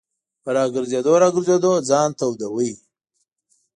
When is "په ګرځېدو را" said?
0.43-1.29